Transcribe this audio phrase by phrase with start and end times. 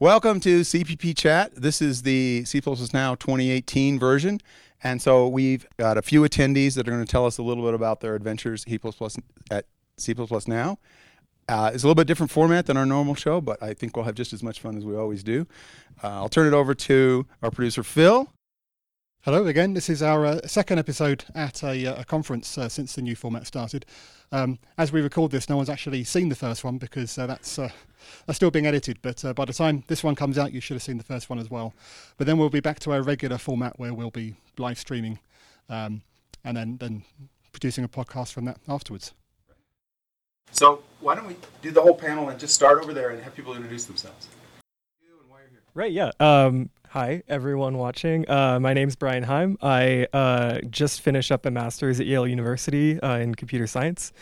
[0.00, 1.54] Welcome to CPP Chat.
[1.54, 2.60] This is the C++
[2.92, 4.40] Now 2018 version.
[4.82, 7.62] And so we've got a few attendees that are going to tell us a little
[7.64, 8.64] bit about their adventures
[9.52, 10.14] at C++
[10.48, 10.78] Now.
[11.48, 14.04] Uh, it's a little bit different format than our normal show, but I think we'll
[14.04, 15.46] have just as much fun as we always do.
[16.02, 18.28] Uh, I'll turn it over to our producer, Phil.
[19.22, 19.74] Hello again.
[19.74, 23.14] This is our uh, second episode at a, uh, a conference uh, since the new
[23.14, 23.86] format started.
[24.34, 27.56] Um, as we record this, no one's actually seen the first one because uh, that's
[27.56, 27.68] uh,
[28.26, 28.98] that's still being edited.
[29.00, 31.30] But uh, by the time this one comes out, you should have seen the first
[31.30, 31.72] one as well.
[32.16, 35.20] But then we'll be back to our regular format where we'll be live streaming,
[35.68, 36.02] um,
[36.42, 37.04] and then then
[37.52, 39.12] producing a podcast from that afterwards.
[40.50, 43.36] So why don't we do the whole panel and just start over there and have
[43.36, 44.26] people introduce themselves?
[45.74, 45.92] Right.
[45.92, 46.10] Yeah.
[46.18, 48.24] Um, Hi, everyone watching.
[48.30, 49.58] Uh, my name's Brian Heim.
[49.60, 54.12] I uh, just finished up a master's at Yale University uh, in computer science.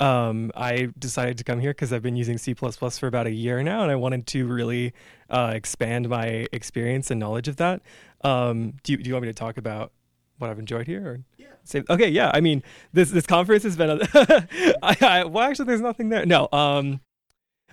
[0.00, 3.62] Um, I decided to come here because I've been using C for about a year
[3.62, 4.94] now, and I wanted to really
[5.28, 7.82] uh, expand my experience and knowledge of that.
[8.24, 9.92] Um, do, you, do you want me to talk about
[10.38, 11.06] what I've enjoyed here?
[11.06, 11.20] Or?
[11.36, 11.48] Yeah.
[11.64, 12.30] Say, okay, yeah.
[12.32, 12.62] I mean,
[12.94, 13.90] this this conference has been.
[13.90, 13.98] A
[14.82, 16.24] I, I, well, actually, there's nothing there.
[16.24, 16.48] No.
[16.50, 17.00] Um,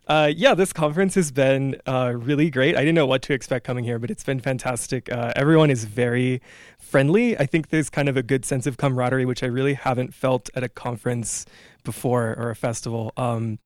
[0.09, 2.75] uh, yeah, this conference has been uh, really great.
[2.75, 5.11] I didn't know what to expect coming here, but it's been fantastic.
[5.11, 6.41] Uh, everyone is very
[6.79, 7.37] friendly.
[7.37, 10.49] I think there's kind of a good sense of camaraderie, which I really haven't felt
[10.55, 11.45] at a conference
[11.83, 13.13] before or a festival.
[13.17, 13.59] Um,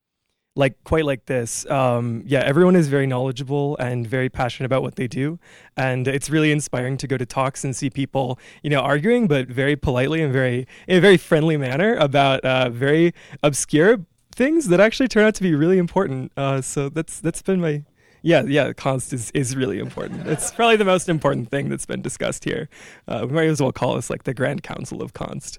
[0.54, 1.68] like quite like this.
[1.70, 5.40] Um, yeah, everyone is very knowledgeable and very passionate about what they do,
[5.76, 9.48] and it's really inspiring to go to talks and see people, you know, arguing but
[9.48, 14.80] very politely and very in a very friendly manner about uh, very obscure things that
[14.80, 16.32] actually turn out to be really important.
[16.36, 17.84] Uh, so that's that's been my
[18.22, 20.26] yeah yeah const is, is really important.
[20.26, 22.68] It's probably the most important thing that's been discussed here.
[23.08, 25.58] Uh, we might as well call this like the Grand Council of Const.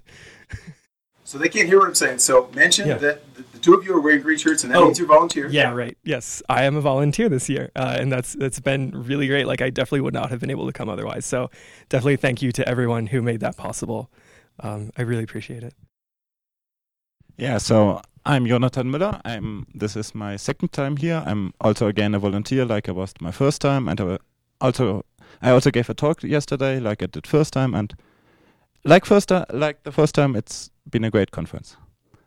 [1.24, 2.18] so they can't hear what I'm saying.
[2.18, 2.98] So mention yeah.
[2.98, 5.08] that the, the, two of you are wearing green shirts, and that oh, means you're
[5.08, 5.48] volunteer.
[5.48, 5.96] Yeah, right.
[6.04, 9.46] Yes, I am a volunteer this year, uh, and that's that's been really great.
[9.46, 11.26] Like I definitely would not have been able to come otherwise.
[11.26, 11.50] So
[11.88, 14.10] definitely thank you to everyone who made that possible.
[14.60, 15.74] Um, I really appreciate it.
[17.38, 19.20] Yeah, so I'm Jonathan Müller.
[19.24, 19.66] I'm.
[19.74, 21.22] This is my second time here.
[21.26, 24.18] I'm also again a volunteer, like I was my first time, and I
[24.60, 25.04] also
[25.42, 27.94] I also gave a talk yesterday, like I did first time, and
[28.84, 31.76] like first uh, like the first time, it's been a great conference.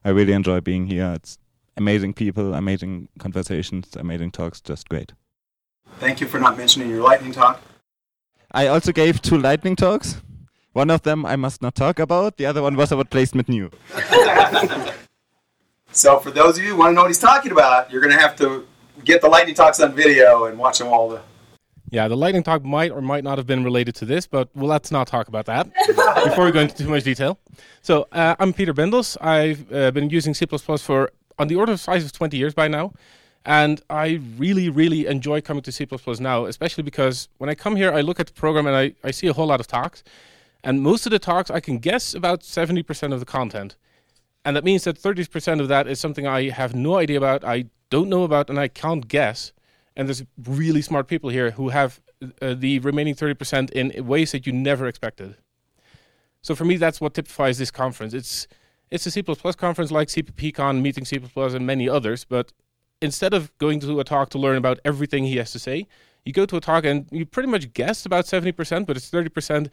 [0.05, 1.11] I really enjoy being here.
[1.15, 1.39] It's
[1.75, 5.13] amazing people, amazing conversations, amazing talks, just great.
[5.99, 7.59] Thank you for not mentioning your lightning talk.
[8.51, 10.21] I also gave two lightning talks.
[10.79, 12.37] One of them I must not talk about.
[12.37, 13.69] The other one was about placement new.
[15.91, 18.15] So for those of you who want to know what he's talking about, you're going
[18.15, 18.67] to have to
[19.03, 21.09] get the lightning talks on video and watch them all.
[21.09, 21.19] The
[21.89, 24.67] yeah, the lightning talk might or might not have been related to this, but well,
[24.67, 25.63] let's not talk about that
[26.27, 27.39] before we go into too much detail.
[27.81, 29.17] So uh, I'm Peter Bindels.
[29.19, 32.67] I've uh, been using C++ for on the order of size of 20 years by
[32.67, 32.93] now.
[33.43, 35.87] And I really, really enjoy coming to C++
[36.19, 39.11] now, especially because when I come here, I look at the program and I, I
[39.11, 40.03] see a whole lot of talks.
[40.63, 43.75] And most of the talks, I can guess about 70% of the content.
[44.43, 47.65] And that means that 30% of that is something I have no idea about, I
[47.89, 49.53] don't know about, and I can't guess.
[49.95, 52.01] And there's really smart people here who have
[52.41, 55.35] uh, the remaining 30% in ways that you never expected.
[56.41, 58.13] So for me, that's what typifies this conference.
[58.13, 58.47] It's
[58.91, 62.25] it's a C++ conference like CPPCon, Meeting C++, and many others.
[62.25, 62.53] But
[63.01, 65.85] instead of going to a talk to learn about everything he has to say,
[66.25, 69.69] you go to a talk and you pretty much guess about 70%, but it's 30%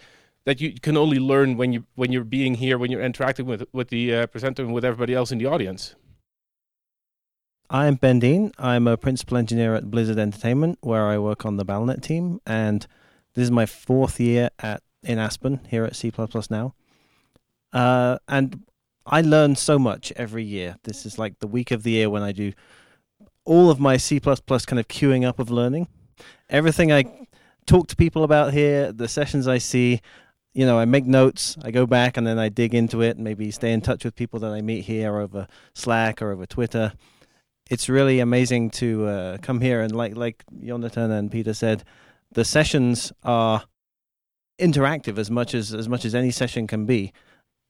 [0.47, 3.65] that you can only learn when you when you're being here, when you're interacting with
[3.73, 5.95] with the uh, presenter and with everybody else in the audience.
[7.69, 8.53] I'm Ben Deane.
[8.59, 12.87] I'm a principal engineer at Blizzard Entertainment, where I work on the Battle.net team, and
[13.35, 16.13] this is my fourth year at in Aspen here at C++
[16.51, 16.75] now.
[17.73, 18.63] Uh, and
[19.05, 20.77] I learn so much every year.
[20.85, 22.53] This is like the week of the year when I do
[23.45, 25.89] all of my C++ kind of queuing up of learning.
[26.49, 27.27] Everything I
[27.67, 30.01] talk to people about here, the sessions I see,
[30.57, 33.25] you know, I make notes, I go back and then I dig into it, and
[33.25, 36.95] maybe stay in touch with people that I meet here over Slack or over Twitter.
[37.69, 41.85] It's really amazing to uh, come here and like like Jonathan and Peter said,
[42.33, 43.65] the sessions are
[44.59, 47.13] interactive as much as as much as any session can be.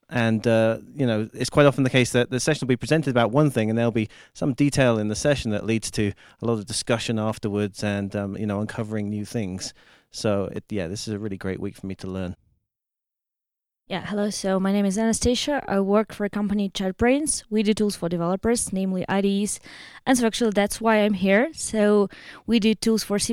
[0.08, 3.10] And uh, you know, it's quite often the case that the session will be presented
[3.10, 6.46] about one thing, and there'll be some detail in the session that leads to a
[6.46, 9.74] lot of discussion afterwards, and um, you know, uncovering new things.
[10.12, 12.36] So, it, yeah, this is a really great week for me to learn.
[13.88, 14.30] Yeah, hello.
[14.30, 15.62] So my name is Anastasia.
[15.68, 17.44] I work for a company JetBrains.
[17.48, 19.60] We do tools for developers, namely IDEs.
[20.04, 21.50] And so actually that's why I'm here.
[21.52, 22.10] So
[22.48, 23.32] we do tools for C++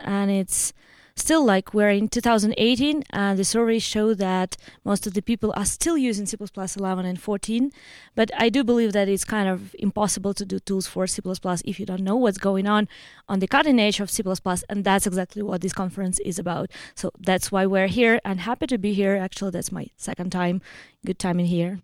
[0.00, 0.72] and it's
[1.16, 5.64] still like we're in 2018 and the surveys show that most of the people are
[5.64, 6.36] still using C++
[6.76, 7.70] 11 and 14
[8.14, 11.22] but I do believe that it's kind of impossible to do tools for C++
[11.64, 12.88] if you don't know what's going on
[13.28, 14.22] on the cutting edge of C++
[14.68, 16.70] and that's exactly what this conference is about.
[16.94, 19.16] So that's why we're here and happy to be here.
[19.16, 20.60] Actually that's my second time.
[21.06, 21.80] Good time in here.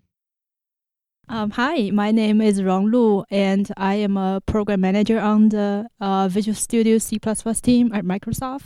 [1.29, 5.89] Um, hi, my name is Rong Lu, and I am a program manager on the
[6.01, 8.65] uh, Visual Studio C++ team at Microsoft.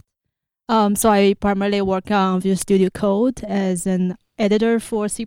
[0.69, 5.27] Um, so I primarily work on Visual Studio Code as an editor for C++.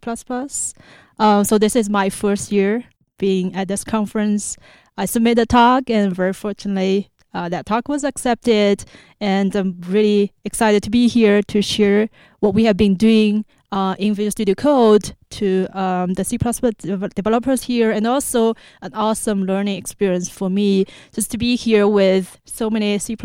[1.20, 2.86] Um, so this is my first year
[3.20, 4.58] being at this conference.
[4.98, 8.84] I submitted a talk, and very fortunately, uh, that talk was accepted.
[9.22, 13.96] And I'm really excited to be here to share what we have been doing uh,
[14.00, 19.78] in Visual Studio Code to um, the C++ developers here, and also an awesome learning
[19.78, 23.16] experience for me just to be here with so many C++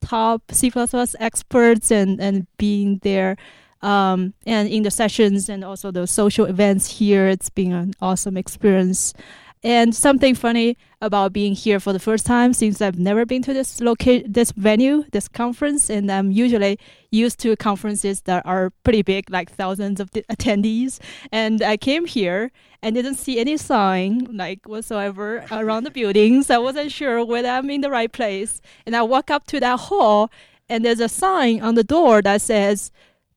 [0.00, 0.72] top C++
[1.18, 3.36] experts and, and being there.
[3.82, 8.36] Um, and in the sessions and also the social events here, it's been an awesome
[8.36, 9.14] experience.
[9.62, 13.52] And something funny about being here for the first time, since I've never been to
[13.52, 16.78] this loca- this venue, this conference, and I'm usually
[17.10, 20.98] used to conferences that are pretty big, like thousands of attendees.
[21.30, 22.52] And I came here
[22.82, 26.48] and didn't see any sign, like whatsoever, around the buildings.
[26.48, 28.62] I wasn't sure whether I'm in the right place.
[28.86, 30.30] And I walk up to that hall,
[30.70, 32.90] and there's a sign on the door that says,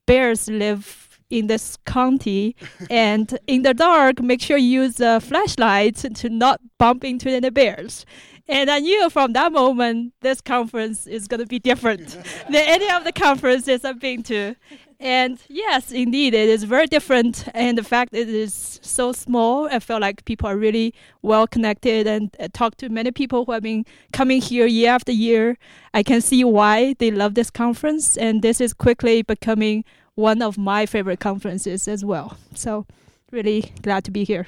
[0.06, 2.56] "Bears live in this county
[2.90, 7.50] and in the dark make sure you use a flashlight to not bump into any
[7.50, 8.06] bears
[8.48, 12.10] and I knew from that moment this conference is going to be different
[12.50, 14.56] than any of the conferences I've been to.
[15.00, 17.46] And yes, indeed, it is very different.
[17.54, 22.06] And the fact it is so small, I feel like people are really well connected
[22.06, 25.58] and uh, talk to many people who have been coming here year after year.
[25.94, 28.18] I can see why they love this conference.
[28.18, 29.84] And this is quickly becoming
[30.16, 32.38] one of my favorite conferences as well.
[32.54, 32.86] So,
[33.32, 34.48] really glad to be here.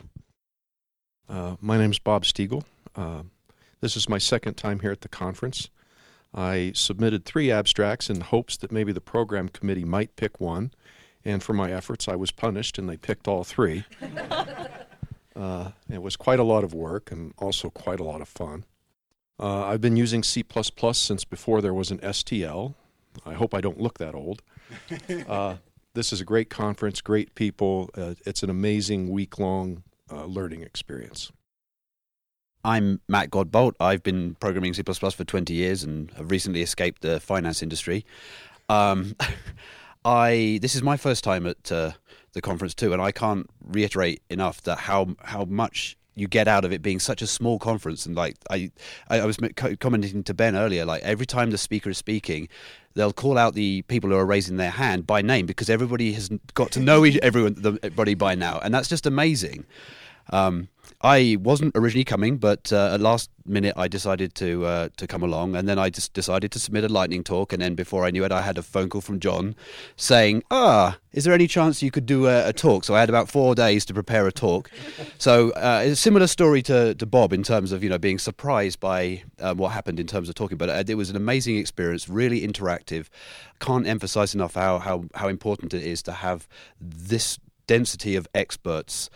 [1.27, 2.63] Uh, my name is Bob Steagall.
[2.95, 3.23] Uh,
[3.81, 5.69] this is my second time here at the conference.
[6.33, 10.71] I submitted three abstracts in hopes that maybe the program committee might pick one,
[11.23, 13.85] and for my efforts, I was punished and they picked all three.
[15.35, 18.65] uh, it was quite a lot of work and also quite a lot of fun.
[19.39, 20.43] Uh, I've been using C
[20.93, 22.75] since before there was an STL.
[23.25, 24.41] I hope I don't look that old.
[25.27, 25.55] Uh,
[25.93, 27.89] this is a great conference, great people.
[27.95, 31.31] Uh, it's an amazing week long uh, learning experience.
[32.63, 33.73] I'm Matt Godbolt.
[33.79, 38.05] I've been programming C for 20 years and have recently escaped the finance industry.
[38.69, 39.15] Um,
[40.05, 41.91] I this is my first time at uh,
[42.33, 46.63] the conference too, and I can't reiterate enough that how how much you get out
[46.65, 48.05] of it being such a small conference.
[48.05, 48.71] And like I,
[49.09, 49.37] I was
[49.79, 52.47] commenting to Ben earlier, like every time the speaker is speaking,
[52.95, 56.29] they'll call out the people who are raising their hand by name because everybody has
[56.53, 59.65] got to know everyone, everybody by now, and that's just amazing.
[60.31, 60.69] Um,
[61.05, 65.21] I wasn't originally coming, but uh, at last minute I decided to uh, to come
[65.21, 68.09] along, and then I just decided to submit a lightning talk, and then before I
[68.09, 69.55] knew it, I had a phone call from John
[69.95, 73.09] saying, "Ah, is there any chance you could do a, a talk?" So I had
[73.09, 74.71] about four days to prepare a talk.
[75.19, 78.17] so uh, it's a similar story to, to Bob in terms of you know being
[78.17, 81.57] surprised by um, what happened in terms of talking, but uh, it was an amazing
[81.57, 83.09] experience, really interactive.
[83.59, 86.47] Can't emphasize enough how how how important it is to have
[86.81, 87.37] this
[87.67, 89.09] density of experts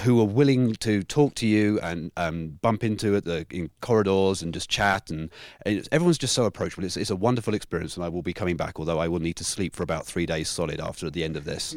[0.00, 4.42] who are willing to talk to you and um, bump into at the in corridors
[4.42, 5.30] and just chat and,
[5.64, 6.84] and everyone's just so approachable.
[6.84, 8.78] It's, it's, a wonderful experience, and I will be coming back.
[8.78, 11.44] Although I will need to sleep for about three days solid after the end of
[11.44, 11.76] this.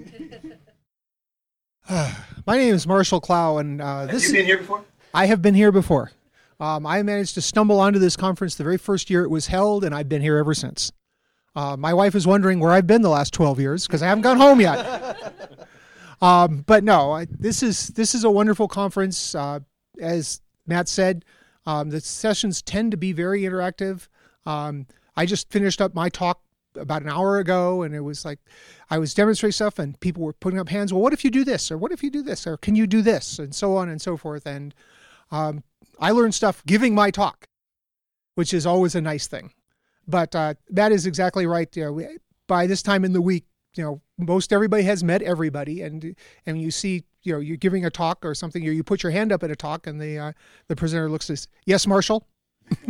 [1.89, 4.23] My name is Marshall Clow, and uh, this.
[4.27, 4.83] Have you been here before?
[5.13, 6.11] I have been here before.
[6.59, 9.85] Um, I managed to stumble onto this conference the very first year it was held,
[9.85, 10.91] and I've been here ever since.
[11.55, 14.21] Uh, my wife is wondering where I've been the last 12 years because I haven't
[14.23, 15.33] gone home yet.
[16.21, 19.35] Um, but no, I, this is this is a wonderful conference.
[19.35, 19.59] Uh,
[19.99, 21.25] as Matt said,
[21.65, 24.07] um, the sessions tend to be very interactive.
[24.45, 26.41] Um, I just finished up my talk
[26.75, 28.39] about an hour ago, and it was like
[28.89, 30.93] I was demonstrating stuff, and people were putting up hands.
[30.93, 32.87] Well, what if you do this, or what if you do this, or can you
[32.87, 34.45] do this, and so on and so forth.
[34.45, 34.73] And
[35.31, 35.63] um,
[35.99, 37.47] I learned stuff giving my talk,
[38.35, 39.51] which is always a nice thing.
[40.07, 41.75] But uh, that is exactly right.
[41.75, 42.07] You know,
[42.47, 43.45] by this time in the week,
[43.75, 47.85] you know most everybody has met everybody and and you see you know you're giving
[47.85, 50.17] a talk or something or you put your hand up at a talk and the
[50.17, 50.31] uh,
[50.67, 52.27] the presenter looks at yes marshall?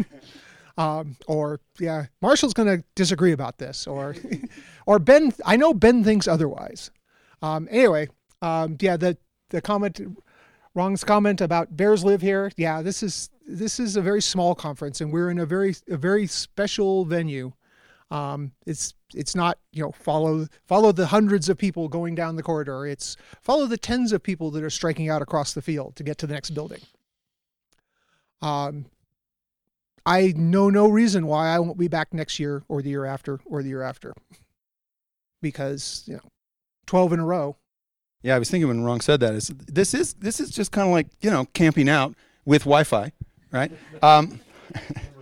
[0.77, 4.15] Um, or yeah marshall's going to disagree about this or
[4.86, 6.89] or ben i know ben thinks otherwise.
[7.41, 8.07] Um, anyway
[8.41, 9.17] um, yeah the
[9.50, 10.00] the comment
[10.75, 12.50] Rong's comment about bears live here.
[12.55, 15.98] Yeah this is this is a very small conference and we're in a very a
[15.98, 17.51] very special venue
[18.12, 22.44] Um, it's it's not you know follow follow the hundreds of people going down the
[22.44, 22.86] corridor.
[22.86, 26.18] It's follow the tens of people that are striking out across the field to get
[26.20, 26.82] to the next building.
[28.42, 28.86] Um,
[30.06, 33.39] I know no reason why I won't be back next year or the year after
[33.46, 34.13] or the year after,
[35.42, 36.32] because you know,
[36.88, 37.58] twelve in a row.
[38.24, 40.88] Yeah, I was thinking when Rong said that is this is this is just kind
[40.88, 43.12] of like you know camping out with Wi-Fi,
[43.51, 43.72] right?
[44.01, 44.42] Um,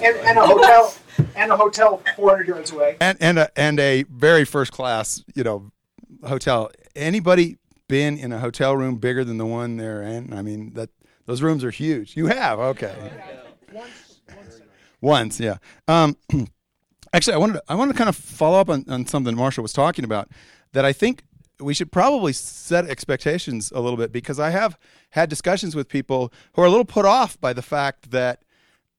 [0.00, 0.94] and, and a hotel
[1.36, 2.96] and a hotel 400 yards away.
[3.00, 5.70] and and a and a very first class, you know,
[6.26, 6.70] hotel.
[6.94, 10.32] Anybody been in a hotel room bigger than the one they're in?
[10.32, 10.90] I mean, that
[11.26, 12.16] those rooms are huge.
[12.16, 12.94] You have, okay.
[13.72, 14.60] Once, once
[15.00, 15.58] once, yeah.
[15.86, 16.16] Um,
[17.12, 19.62] actually, I wanted to, I wanted to kind of follow up on, on something Marshall
[19.62, 20.28] was talking about
[20.72, 21.22] that I think
[21.60, 24.78] we should probably set expectations a little bit because I have
[25.10, 28.42] had discussions with people who are a little put off by the fact that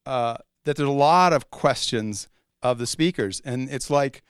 [0.06, 2.28] uh, that there's a lot of questions
[2.62, 4.22] of the speakers, and it's like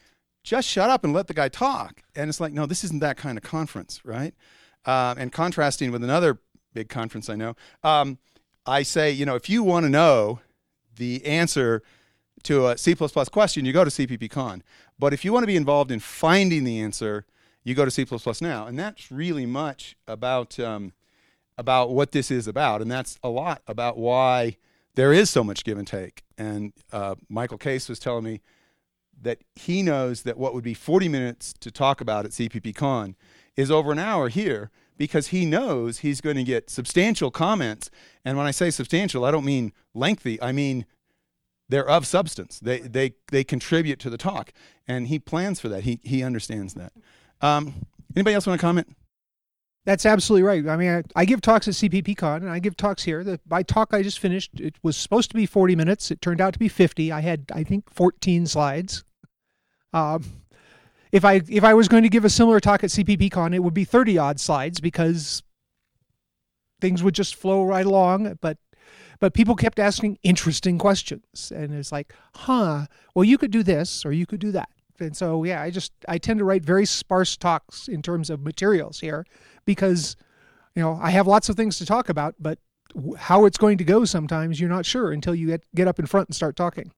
[0.43, 2.03] just shut up and let the guy talk.
[2.15, 4.35] And it's like, no, this isn't that kind of conference, right?
[4.87, 6.39] Um, and contrasting with another
[6.73, 8.19] big conference I know, um,
[8.65, 10.41] I say, you know, if you want to know
[10.97, 11.83] the answer
[12.45, 14.63] to a C++ question, you go to CppCon.
[14.99, 17.27] But if you want to be involved in finding the answer,
[17.65, 18.07] you go to C++
[18.41, 18.67] now.
[18.67, 20.93] And that's really much about um,
[21.61, 24.57] about what this is about, and that's a lot about why
[24.95, 26.23] there is so much give and take.
[26.37, 28.41] And uh, Michael Caisse was telling me
[29.23, 33.15] that he knows that what would be 40 minutes to talk about at CppCon
[33.57, 37.91] is over an hour here because he knows he's going to get substantial comments.
[38.25, 40.41] And when I say substantial, I don't mean lengthy.
[40.41, 40.87] I mean
[41.71, 42.59] they're of substance.
[42.59, 44.53] They they they contribute to the talk,
[44.89, 45.85] and he plans for that.
[45.85, 46.93] He he understands that.
[47.41, 48.95] Um, anybody else want to comment?
[49.87, 50.69] That's absolutely right.
[50.69, 53.25] I mean, I, I give talks at CppCon and I give talks here.
[53.25, 56.11] The my talk I just finished, it was supposed to be 40 minutes.
[56.11, 57.11] It turned out to be 50.
[57.11, 59.05] I had, I think, 14 slides.
[59.93, 60.25] Um,
[61.13, 63.75] if I if I was going to give a similar talk at CppCon, it would
[63.75, 65.43] be 30 odd slides because
[66.81, 68.39] things would just flow right along.
[68.41, 68.59] But
[69.19, 72.87] but people kept asking interesting questions, and it's like, huh?
[73.15, 74.69] Well, you could do this or you could do that.
[75.01, 78.43] And so, yeah, I just I tend to write very sparse talks in terms of
[78.43, 79.27] materials here
[79.65, 80.17] because
[80.75, 82.59] you know I have lots of things to talk about, but
[83.17, 86.07] how it's going to go sometimes you're not sure until you get get up in
[86.07, 86.93] front and start talking.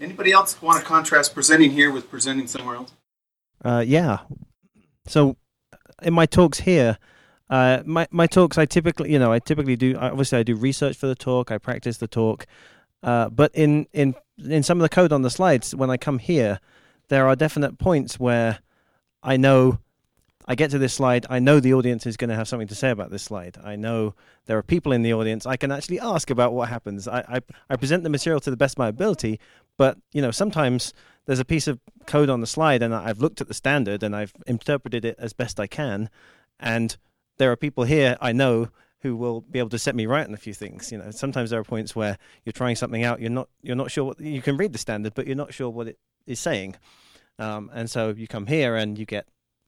[0.00, 2.92] Anybody else want to contrast presenting here with presenting somewhere else?
[3.64, 4.18] Uh, yeah.
[5.06, 5.36] So
[6.02, 6.98] in my talks here,
[7.50, 10.96] uh, my my talks I typically you know I typically do obviously I do research
[10.96, 12.46] for the talk I practice the talk,
[13.02, 16.18] uh, but in in in some of the code on the slides when I come
[16.18, 16.60] here,
[17.08, 18.60] there are definite points where
[19.22, 19.78] I know
[20.50, 22.74] I get to this slide, I know the audience is going to have something to
[22.74, 23.58] say about this slide.
[23.62, 24.14] I know
[24.46, 27.06] there are people in the audience I can actually ask about what happens.
[27.06, 29.40] I, I, I present the material to the best of my ability,
[29.76, 30.94] but you know sometimes
[31.26, 34.16] there's a piece of code on the slide and I've looked at the standard and
[34.16, 36.08] I've interpreted it as best I can,
[36.58, 36.96] and
[37.36, 38.68] there are people here I know
[39.00, 40.90] who will be able to set me right on a few things.
[40.90, 43.90] You know, sometimes there are points where you're trying something out, you're not you're not
[43.90, 46.76] sure what you can read the standard, but you're not sure what it is saying,
[47.38, 49.26] um, and so you come here and you get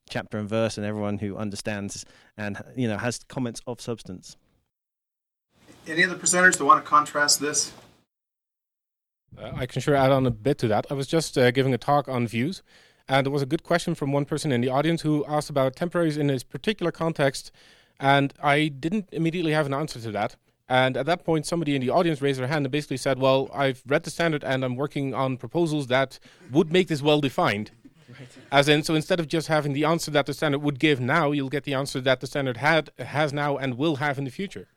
[0.09, 2.05] chapter and verse and everyone who understands
[2.37, 4.37] and you know has comments of substance.
[5.87, 7.73] Any other presenters that want to contrast this?
[9.39, 10.87] Uh, I can sure add on a bit to that.
[10.91, 12.63] I was just uh, giving a talk on views,
[13.09, 15.77] and there was a good question from one person in the audience who asked about
[15.77, 17.53] temporaries in this particular context,
[17.99, 20.37] and I didn't immediately have an answer to that.
[20.71, 23.51] And at that point, somebody in the audience raised their hand and basically said, Well,
[23.53, 26.21] I've read the standard and I'm working on proposals that
[26.53, 27.73] would make this well defined.
[28.53, 31.33] As in, so instead of just having the answer that the standard would give now,
[31.33, 34.31] you'll get the answer that the standard had has now and will have in the
[34.31, 34.69] future.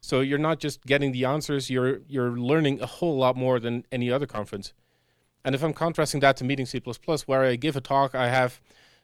[0.00, 3.84] So you're not just getting the answers; you're you're learning a whole lot more than
[3.92, 4.72] any other conference.
[5.44, 6.80] And if I'm contrasting that to Meeting C++,
[7.26, 8.60] where I give a talk, I have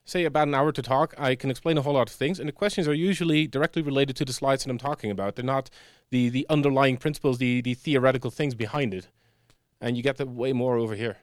[0.08, 2.48] say about an hour to talk, I can explain a whole lot of things, and
[2.48, 5.36] the questions are usually directly related to the slides that I'm talking about.
[5.36, 5.70] They're not
[6.10, 9.08] the the underlying principles, the the theoretical things behind it,
[9.80, 11.18] and you get that way more over here.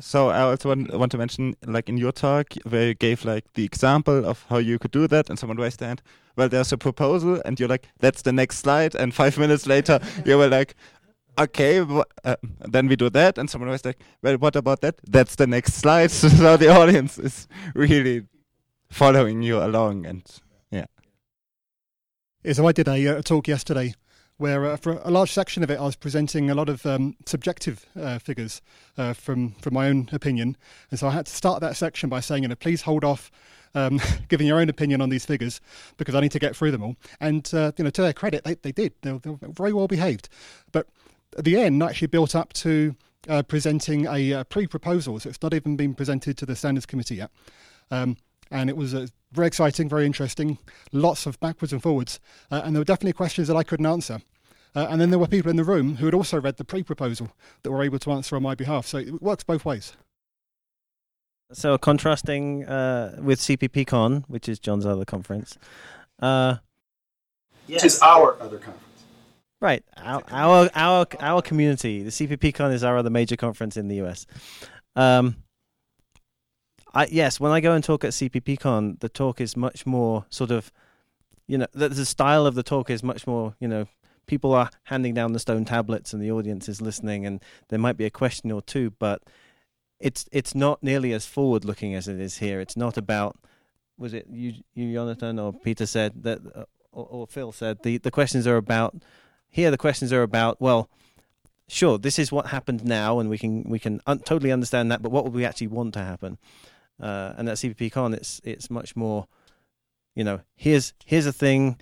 [0.00, 3.44] So I also want, want to mention, like in your talk, where you gave like
[3.52, 6.02] the example of how you could do that, and someone raised their hand.
[6.34, 10.00] Well, there's a proposal, and you're like, "That's the next slide," and five minutes later,
[10.24, 10.74] you were like,
[11.38, 14.96] "Okay, uh, then we do that," and someone was like, "Well, what about that?
[15.06, 18.24] That's the next slide." so the audience is really
[18.90, 20.22] following you along, and
[20.70, 20.86] yeah.
[22.44, 23.94] Yeah, so I did a, uh, talk yesterday
[24.42, 27.16] where uh, for a large section of it I was presenting a lot of um,
[27.26, 28.60] subjective uh, figures
[28.98, 30.56] uh, from from my own opinion,
[30.90, 33.30] and so I had to start that section by saying, you know, please hold off.
[33.74, 35.58] Um, giving your own opinion on these figures
[35.96, 36.96] because I need to get through them all.
[37.20, 38.92] And uh, you know, to their credit, they, they did.
[39.00, 40.28] They were, they were very well behaved.
[40.72, 40.88] But
[41.36, 42.94] at the end, actually built up to
[43.28, 45.20] uh, presenting a uh, pre-proposal.
[45.20, 47.30] So it's not even been presented to the standards committee yet.
[47.90, 48.16] Um,
[48.50, 50.58] and it was uh, very exciting, very interesting,
[50.92, 52.20] lots of backwards and forwards.
[52.50, 54.20] Uh, and there were definitely questions that I couldn't answer.
[54.74, 57.30] Uh, and then there were people in the room who had also read the pre-proposal
[57.62, 58.86] that were able to answer on my behalf.
[58.86, 59.94] So it works both ways.
[61.52, 65.58] So contrasting uh, with CPPCon, which is John's other conference,
[66.20, 66.56] uh,
[67.66, 68.91] Which is our other conference.
[69.62, 69.84] Right?
[69.96, 74.26] Our, our our our community, the CPPCon is our other major conference in the US.
[74.96, 75.36] Um,
[76.92, 80.50] I yes, when I go and talk at CPPCon, the talk is much more sort
[80.50, 80.70] of,
[81.46, 83.86] you know, the, the style of the talk is much more, you know,
[84.26, 87.96] people are handing down the stone tablets and the audience is listening, and there might
[87.96, 89.22] be a question or two, but
[90.00, 92.60] it's it's not nearly as forward looking as it is here.
[92.60, 93.38] It's not about
[93.96, 96.40] was it you you Jonathan or Peter said that
[96.90, 98.96] or, or Phil said the the questions are about
[99.52, 100.90] here the questions are about well
[101.68, 105.02] sure this is what happened now and we can we can un- totally understand that
[105.02, 106.38] but what would we actually want to happen
[107.00, 109.28] uh, and at CPPCon it's it's much more
[110.16, 111.78] you know here's here's a thing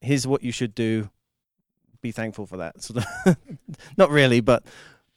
[0.00, 1.10] here's what you should do
[2.00, 3.36] be thankful for that sort of
[3.96, 4.64] not really but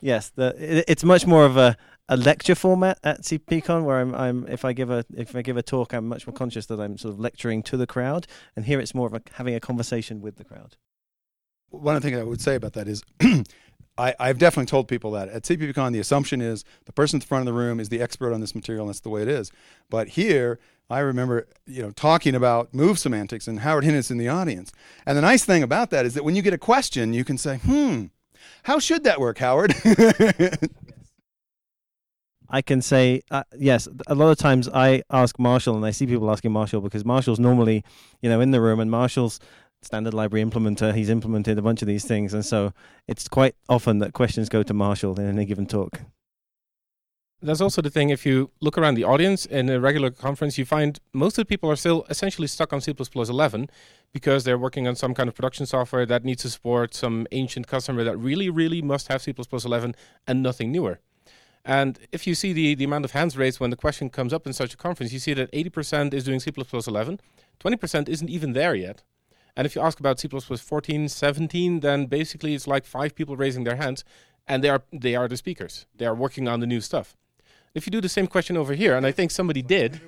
[0.01, 1.75] yes the it, it's much more of a
[2.07, 5.57] a lecture format at CPCon where I'm, I'm if I give a if I give
[5.57, 8.65] a talk I'm much more conscious that I'm sort of lecturing to the crowd and
[8.65, 10.77] here it's more of a, having a conversation with the crowd.
[11.75, 13.03] One of the things I would say about that is
[13.97, 17.27] I, I've definitely told people that at CPPCon the assumption is the person at the
[17.27, 19.27] front of the room is the expert on this material and that's the way it
[19.27, 19.51] is.
[19.89, 24.27] But here I remember you know talking about move semantics and Howard Hinnant in the
[24.27, 24.71] audience.
[25.05, 27.37] And the nice thing about that is that when you get a question you can
[27.37, 28.05] say, hmm,
[28.63, 29.73] how should that work, Howard?
[32.49, 33.87] I can say uh, yes.
[34.07, 37.39] A lot of times I ask Marshall, and I see people asking Marshall because Marshall's
[37.39, 37.83] normally,
[38.21, 39.39] you know, in the room, and Marshall's
[39.81, 40.93] standard library implementer.
[40.93, 42.73] He's implemented a bunch of these things, and so
[43.07, 46.01] it's quite often that questions go to Marshall in any given talk.
[47.41, 48.09] That's also the thing.
[48.09, 51.45] If you look around the audience in a regular conference, you find most of the
[51.45, 53.69] people are still essentially stuck on C++ 11
[54.13, 57.67] because they're working on some kind of production software that needs to support some ancient
[57.67, 59.33] customer that really, really must have C++
[59.65, 60.99] 11 and nothing newer.
[61.65, 64.47] And if you see the, the amount of hands raised when the question comes up
[64.47, 67.19] in such a conference, you see that 80% is doing C++ 11,
[67.59, 69.03] 20% isn't even there yet.
[69.55, 73.63] And if you ask about C++ 14, 17, then basically it's like five people raising
[73.63, 74.03] their hands,
[74.47, 75.85] and they are they are the speakers.
[75.95, 77.15] They are working on the new stuff.
[77.73, 80.01] If you do the same question over here, and I think somebody did,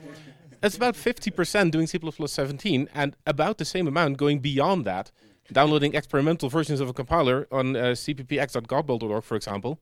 [0.64, 5.12] it's about 50% doing C++ 17, and about the same amount going beyond that,
[5.52, 9.80] downloading experimental versions of a compiler on uh, cppx.godbolt.org, for example.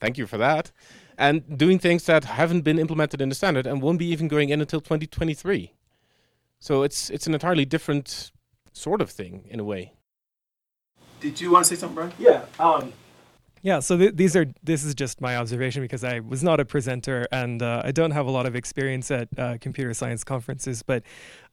[0.00, 0.72] Thank you for that.
[1.16, 4.48] And doing things that haven't been implemented in the standard and won't be even going
[4.48, 5.72] in until 2023.
[6.58, 8.32] So it's it's an entirely different
[8.72, 9.92] sort of thing in a way.
[11.20, 12.12] Did you want to say something, Brian?
[12.18, 12.44] Yeah.
[12.58, 12.92] Um,
[13.62, 13.78] yeah.
[13.78, 17.28] So th- these are this is just my observation because I was not a presenter
[17.30, 20.82] and uh, I don't have a lot of experience at uh, computer science conferences.
[20.82, 21.04] But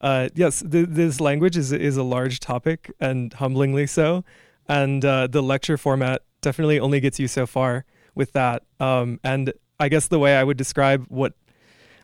[0.01, 4.23] uh, yes, th- this language is is a large topic and humblingly so.
[4.67, 8.63] And uh, the lecture format definitely only gets you so far with that.
[8.79, 11.33] Um, and I guess the way I would describe what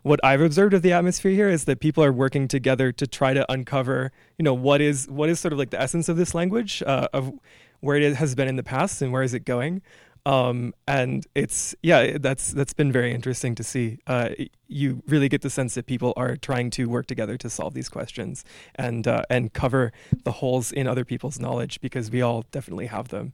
[0.06, 3.34] what I've observed of the atmosphere here is that people are working together to try
[3.34, 6.36] to uncover, you know, what is what is sort of like the essence of this
[6.36, 7.34] language, uh, of
[7.80, 9.82] where it has been in the past and where is it going.
[10.28, 13.98] Um, and it's yeah, that's that's been very interesting to see.
[14.06, 14.30] Uh,
[14.68, 17.90] you really get the sense that people are trying to work together to solve these
[17.90, 19.92] questions and uh, and cover
[20.24, 23.34] the holes in other people's knowledge because we all definitely have them.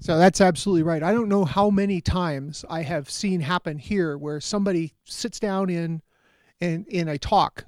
[0.00, 1.02] So that's absolutely right.
[1.02, 5.70] I don't know how many times I have seen happen here where somebody sits down
[5.70, 6.02] in
[6.60, 7.64] in in a talk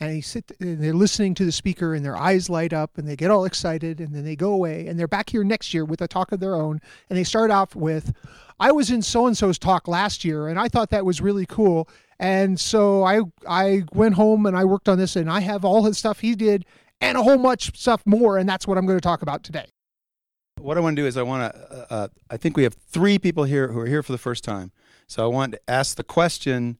[0.00, 3.06] and they sit and they're listening to the speaker and their eyes light up and
[3.06, 5.84] they get all excited and then they go away and they're back here next year
[5.84, 8.12] with a talk of their own and they start off with
[8.58, 11.46] I was in so and so's talk last year and I thought that was really
[11.46, 15.64] cool and so I I went home and I worked on this and I have
[15.64, 16.64] all his stuff he did
[17.02, 19.66] and a whole much stuff more and that's what I'm going to talk about today.
[20.64, 21.60] What I want to do is I want to.
[21.60, 24.42] Uh, uh, I think we have three people here who are here for the first
[24.42, 24.72] time.
[25.06, 26.78] So I want to ask the question: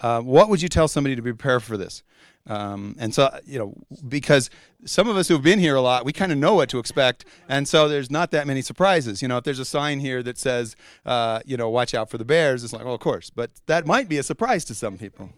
[0.00, 2.02] uh, What would you tell somebody to prepare for this?
[2.46, 3.74] Um, and so you know,
[4.06, 4.50] because
[4.84, 7.24] some of us who've been here a lot, we kind of know what to expect,
[7.48, 9.22] and so there's not that many surprises.
[9.22, 12.18] You know, if there's a sign here that says, uh, you know, watch out for
[12.18, 14.98] the bears, it's like, well, of course, but that might be a surprise to some
[14.98, 15.30] people.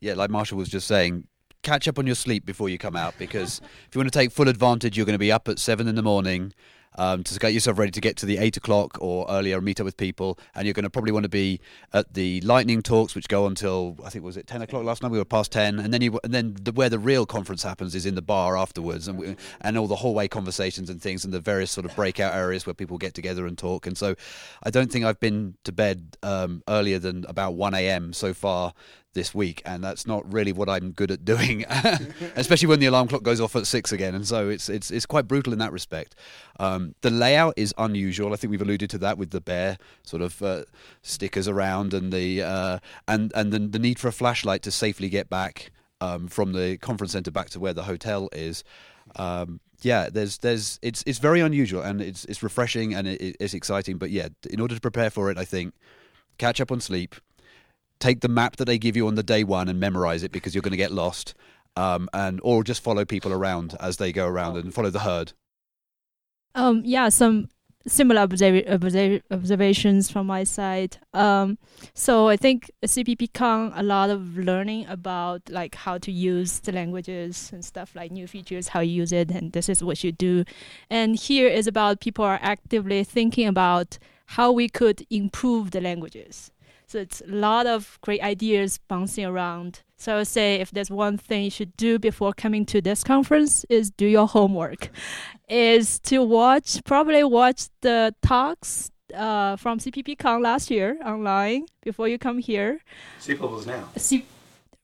[0.00, 1.28] Yeah, like Marshall was just saying,
[1.64, 4.30] catch up on your sleep before you come out because if you want to take
[4.30, 6.52] full advantage, you're going to be up at seven in the morning.
[6.96, 9.84] um, to get yourself ready to get to the eight o'clock or earlier meet up
[9.84, 10.38] with people.
[10.54, 11.60] And you're going to probably want to be
[11.92, 15.10] at the lightning talks, which go until I think was it ten o'clock last night.
[15.10, 17.94] We were past ten, and then you and then the, where the real conference happens
[17.94, 21.32] is in the bar afterwards, and we, and all the hallway conversations and things, and
[21.32, 23.86] the various sort of breakout areas where people get together and talk.
[23.86, 24.14] And so,
[24.62, 28.12] I don't think I've been to bed um, earlier than about one a.m.
[28.12, 28.74] so far
[29.14, 31.64] this week, and that's not really what I'm good at doing,
[32.36, 34.14] especially when the alarm clock goes off at six again.
[34.14, 36.14] And so it's it's it's quite brutal in that respect.
[36.60, 38.32] Um, the layout is unusual.
[38.32, 40.64] I think we've alluded to that with the bear sort of uh,
[41.02, 45.08] stickers around and the uh, and and the, the need for a flashlight to safely
[45.08, 48.64] get back um, from the conference center back to where the hotel is.
[49.16, 53.54] Um, yeah, there's there's it's it's very unusual and it's it's refreshing and it, it's
[53.54, 53.98] exciting.
[53.98, 55.74] But yeah, in order to prepare for it, I think
[56.38, 57.14] catch up on sleep
[58.00, 60.54] take the map that they give you on the day one and memorize it because
[60.54, 61.34] you're going to get lost,
[61.76, 65.32] um, and or just follow people around as they go around and follow the herd.
[66.54, 67.48] Um, yeah, some
[67.86, 70.96] similar observ- observ- observations from my side.
[71.12, 71.58] Um,
[71.92, 77.50] so I think CPPCon a lot of learning about like how to use the languages
[77.52, 80.44] and stuff like new features, how you use it, and this is what you do.
[80.88, 86.50] And here is about people are actively thinking about how we could improve the languages.
[86.94, 89.82] So it's a lot of great ideas bouncing around.
[89.96, 93.02] So I would say if there's one thing you should do before coming to this
[93.02, 94.90] conference is do your homework,
[95.48, 102.16] is to watch probably watch the talks uh, from CPPCon last year online before you
[102.16, 102.78] come here.
[103.18, 103.34] C
[103.66, 103.88] now.
[103.96, 104.24] C-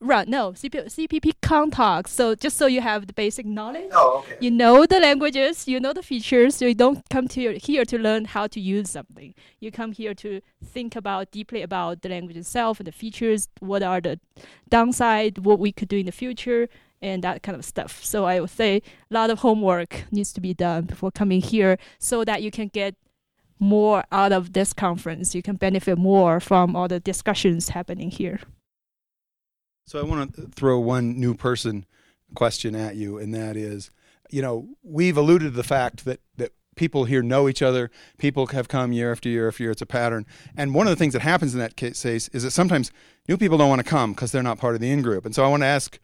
[0.03, 2.07] Right, no, CP, CPP talk.
[2.07, 3.91] So just so you have the basic knowledge.
[3.93, 4.35] Oh, okay.
[4.39, 6.55] You know the languages, you know the features.
[6.55, 9.35] So you don't come to here to learn how to use something.
[9.59, 13.47] You come here to think about deeply about the language itself and the features.
[13.59, 14.19] What are the
[14.67, 15.45] downside?
[15.45, 16.67] What we could do in the future,
[16.99, 18.03] and that kind of stuff.
[18.03, 21.77] So I would say a lot of homework needs to be done before coming here,
[21.99, 22.95] so that you can get
[23.59, 25.35] more out of this conference.
[25.35, 28.39] You can benefit more from all the discussions happening here.
[29.85, 31.85] So I want to throw one new person
[32.33, 33.91] question at you, and that is,
[34.29, 37.91] you know, we've alluded to the fact that that people here know each other.
[38.17, 39.71] People have come year after year after year.
[39.71, 40.25] It's a pattern.
[40.55, 42.91] And one of the things that happens in that case is that sometimes
[43.27, 45.25] new people don't want to come because they're not part of the in group.
[45.25, 45.99] And so I want to ask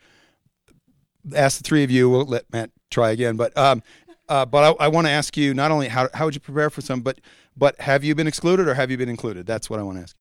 [1.35, 2.09] ask the three of you.
[2.09, 3.81] We'll let Matt try again, but um,
[4.29, 6.69] uh, but I, I want to ask you not only how how would you prepare
[6.69, 7.21] for some, but
[7.55, 9.45] but have you been excluded or have you been included?
[9.45, 10.15] That's what I want to ask.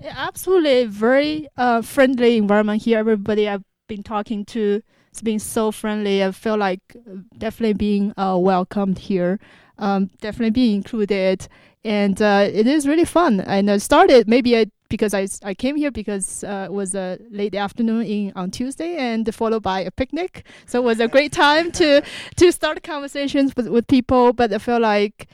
[0.00, 2.98] Yeah, absolutely, very uh, friendly environment here.
[2.98, 6.22] Everybody I've been talking to has been so friendly.
[6.24, 9.38] I feel like uh, definitely being uh, welcomed here,
[9.78, 11.46] um, definitely being included,
[11.84, 13.40] and uh, it is really fun.
[13.40, 17.18] And I started maybe I, because I, I came here because uh, it was a
[17.30, 21.32] late afternoon in on Tuesday and followed by a picnic, so it was a great
[21.32, 22.02] time to
[22.36, 24.32] to start conversations with, with people.
[24.32, 25.28] But I feel like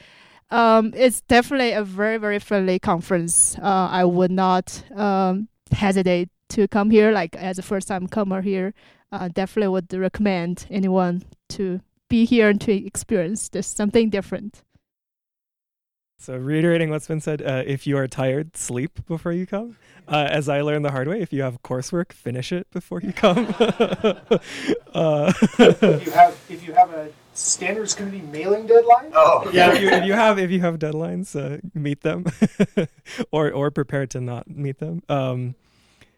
[0.50, 3.56] um, it's definitely a very very friendly conference.
[3.58, 8.42] Uh, I would not um, hesitate to come here, like as a first time comer
[8.42, 8.74] here.
[9.12, 14.62] Uh, definitely would recommend anyone to be here and to experience this something different.
[16.18, 19.78] So, reiterating what's been said, uh, if you are tired, sleep before you come.
[20.06, 23.12] Uh, as I learned the hard way, if you have coursework, finish it before you
[23.14, 23.54] come.
[23.58, 27.08] uh, if you have if you have a
[27.40, 29.10] standards going to be mailing deadline.
[29.14, 29.72] Oh, yeah.
[29.72, 32.26] If you, if you have if you have deadlines, uh, meet them,
[33.30, 35.02] or or prepare to not meet them.
[35.08, 35.54] Um,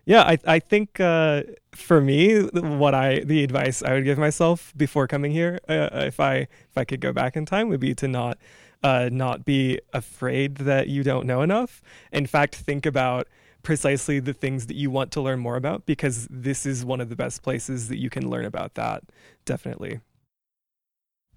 [0.04, 4.72] yeah, I I think uh, for me, what I the advice I would give myself
[4.76, 7.94] before coming here, uh, if I if I could go back in time, would be
[7.94, 8.38] to not
[8.82, 11.82] uh, not be afraid that you don't know enough.
[12.12, 13.28] In fact, think about
[13.62, 17.08] precisely the things that you want to learn more about because this is one of
[17.08, 19.04] the best places that you can learn about that.
[19.44, 20.00] Definitely.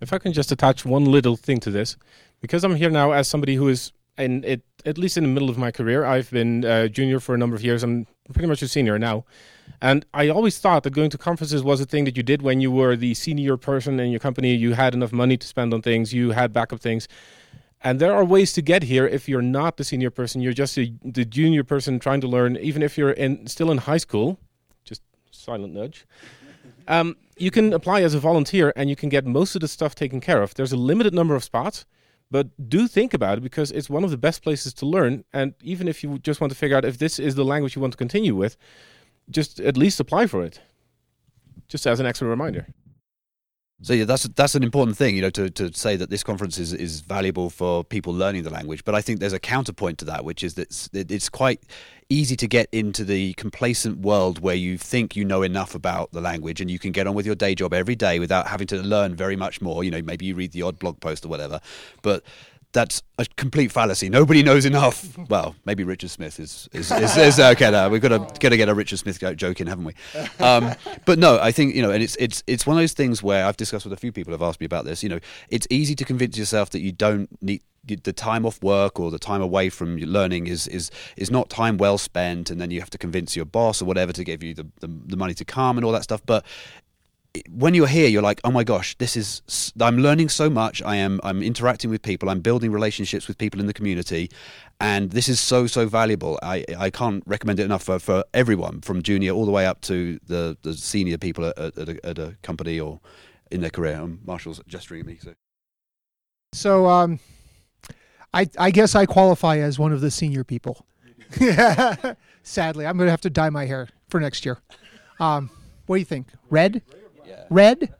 [0.01, 1.95] If I can just attach one little thing to this,
[2.41, 5.49] because I'm here now as somebody who is, in it, at least in the middle
[5.49, 7.81] of my career, I've been a junior for a number of years.
[7.81, 9.25] I'm pretty much a senior now.
[9.81, 12.62] And I always thought that going to conferences was a thing that you did when
[12.62, 14.53] you were the senior person in your company.
[14.53, 17.08] You had enough money to spend on things, you had backup things.
[17.81, 20.77] And there are ways to get here if you're not the senior person, you're just
[20.77, 24.39] a, the junior person trying to learn, even if you're in, still in high school.
[24.84, 26.05] Just silent nudge.
[26.88, 29.95] Um, you can apply as a volunteer and you can get most of the stuff
[29.95, 30.54] taken care of.
[30.54, 31.86] There's a limited number of spots,
[32.32, 35.23] but do think about it because it's one of the best places to learn.
[35.34, 37.82] And even if you just want to figure out if this is the language you
[37.82, 38.58] want to continue with,
[39.30, 40.60] just at least apply for it,
[41.67, 42.67] just as an extra reminder.
[43.81, 46.57] So yeah, that's that's an important thing, you know, to, to say that this conference
[46.57, 48.85] is, is valuable for people learning the language.
[48.85, 51.61] But I think there's a counterpoint to that, which is that it's, it's quite
[52.07, 56.21] easy to get into the complacent world where you think you know enough about the
[56.21, 58.77] language and you can get on with your day job every day without having to
[58.77, 59.83] learn very much more.
[59.83, 61.59] You know, maybe you read the odd blog post or whatever,
[62.01, 62.23] but
[62.75, 64.09] that's a complete fallacy.
[64.09, 65.17] Nobody knows enough.
[65.29, 67.71] Well, maybe Richard Smith is is, is, is okay.
[67.71, 69.93] Now we've got to got to get a Richard Smith joke in, haven't we?
[70.39, 73.23] Um, but no, I think you know, and it's it's it's one of those things
[73.23, 75.01] where I've discussed with a few people who've asked me about this.
[75.01, 78.99] You know, it's easy to convince yourself that you don't need the time off work
[78.99, 82.71] or the time away from learning is is is not time well spent, and then
[82.71, 85.33] you have to convince your boss or whatever to give you the, the, the money
[85.33, 86.21] to come and all that stuff.
[86.25, 86.43] But
[87.50, 90.82] when you're here, you're like, oh my gosh, this is I'm learning so much.
[90.84, 92.30] I am I'm interacting with people.
[92.30, 94.30] I'm building relationships with people in the community,
[94.80, 96.39] and this is so so valuable.
[96.43, 99.82] I I can't recommend it enough for, for everyone from junior all the way up
[99.82, 103.00] to the the senior people at, at, a, at a company or
[103.52, 104.00] in their career.
[104.00, 105.17] Um, Marshall's gesturing at me.
[105.21, 105.34] So,
[106.54, 107.19] so um,
[108.34, 110.86] I I guess I qualify as one of the senior people.
[112.43, 114.60] Sadly, I'm going to have to dye my hair for next year.
[115.19, 115.50] Um,
[115.86, 116.28] what do you think?
[116.50, 116.82] Red?
[117.50, 117.93] Red?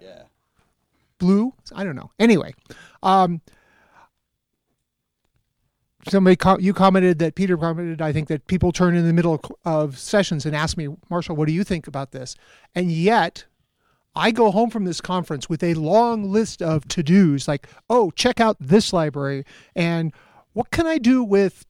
[0.00, 0.22] Yeah.
[1.18, 1.54] Blue?
[1.74, 2.10] I don't know.
[2.18, 2.54] Anyway,
[3.02, 3.40] um,
[6.08, 8.00] somebody com- you commented that Peter commented.
[8.00, 11.46] I think that people turn in the middle of sessions and ask me, Marshall, what
[11.46, 12.36] do you think about this?
[12.74, 13.44] And yet,
[14.14, 18.10] I go home from this conference with a long list of to dos, like, oh,
[18.10, 20.12] check out this library, and
[20.52, 21.64] what can I do with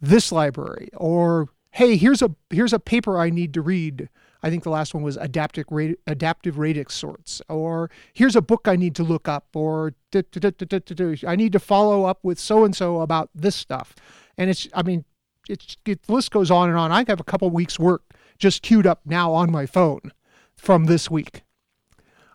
[0.00, 4.08] this library, or hey, here's a here's a paper I need to read
[4.42, 5.66] I think the last one was adaptive,
[6.06, 11.52] adaptive radix sorts, or here's a book I need to look up, or I need
[11.52, 13.94] to follow up with so and so about this stuff.
[14.36, 15.04] And it's, I mean,
[15.48, 16.90] it's, it, the list goes on and on.
[16.90, 18.02] I have a couple weeks' work
[18.38, 20.12] just queued up now on my phone
[20.56, 21.42] from this week.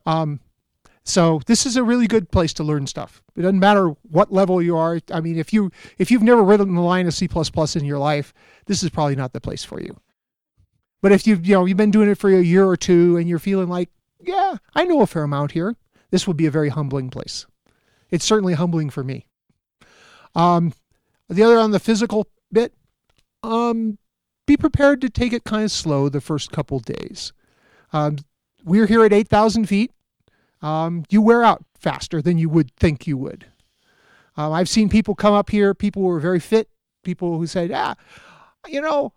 [0.06, 0.40] Um,
[1.04, 3.22] so this is a really good place to learn stuff.
[3.36, 5.00] It doesn't matter what level you are.
[5.12, 7.30] I mean, if you if you've never written the line of C++
[7.76, 8.34] in your life,
[8.66, 9.98] this is probably not the place for you.
[11.02, 13.30] But if you've you know you've been doing it for a year or two and
[13.30, 15.76] you're feeling like, yeah, I know a fair amount here,
[16.12, 17.46] this would be a very humbling place.
[18.10, 19.28] It's certainly humbling for me.
[20.36, 20.74] Um,
[21.30, 22.74] the other on the physical bit,
[23.44, 23.98] um,
[24.46, 27.34] be prepared to take it kind of slow the first couple days.
[27.92, 28.18] Um,
[28.64, 29.92] we're here at 8,000 feet.
[30.62, 33.46] Um, you wear out faster than you would think you would.
[34.36, 36.70] Um, I've seen people come up here, people who are very fit,
[37.04, 37.96] people who say, ah,
[38.68, 39.14] you know,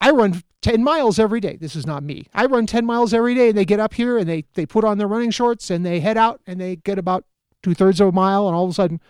[0.00, 1.56] I run 10 miles every day.
[1.56, 2.26] This is not me.
[2.34, 4.84] I run 10 miles every day and they get up here and they, they put
[4.84, 7.24] on their running shorts and they head out and they get about
[7.62, 9.00] two thirds of a mile and all of a sudden,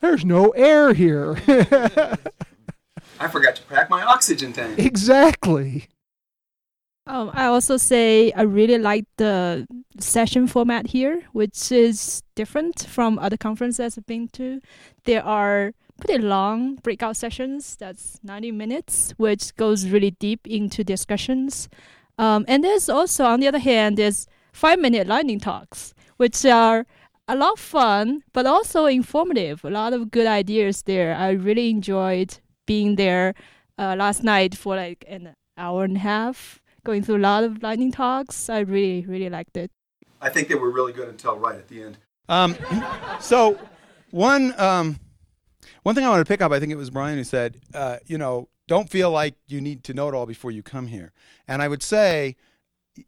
[0.00, 1.36] there's no air here.
[3.20, 4.78] I forgot to pack my oxygen tank.
[4.78, 5.88] Exactly.
[7.06, 9.66] Um, I also say I really like the
[9.98, 14.60] session format here, which is different from other conferences I've been to.
[15.04, 17.76] There are pretty long breakout sessions.
[17.76, 21.68] That's 90 minutes, which goes really deep into discussions.
[22.18, 26.86] Um, and there's also, on the other hand, there's five minute lightning talks, which are
[27.28, 29.64] a lot of fun, but also informative.
[29.64, 31.14] A lot of good ideas there.
[31.14, 33.34] I really enjoyed being there
[33.78, 37.62] uh, last night for like an hour and a half, going through a lot of
[37.62, 38.48] lightning talks.
[38.48, 39.70] I really, really liked it.
[40.20, 41.98] I think they were really good until right at the end.
[42.28, 42.56] Um,
[43.20, 43.58] so,
[44.10, 44.98] one um,
[45.82, 47.96] one thing I want to pick up, I think it was Brian who said, uh,
[48.06, 51.12] you know, don't feel like you need to know it all before you come here.
[51.46, 52.36] And I would say,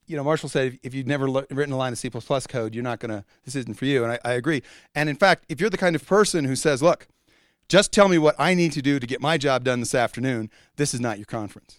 [0.06, 2.84] you know, Marshall said if, you've never lo- written a line of C++ code, you're
[2.84, 4.04] not going to, this isn't for you.
[4.04, 4.62] And I, I agree.
[4.94, 7.08] And in fact, if you're the kind of person who says, look,
[7.68, 10.50] just tell me what I need to do to get my job done this afternoon,
[10.76, 11.78] this is not your conference.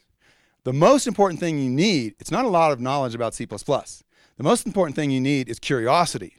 [0.64, 3.46] The most important thing you need, it's not a lot of knowledge about C++.
[3.46, 4.04] The
[4.44, 6.36] most important thing you need is curiosity.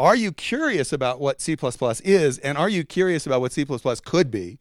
[0.00, 1.54] Are you curious about what C
[2.04, 2.38] is?
[2.38, 3.66] And are you curious about what C
[4.02, 4.58] could be?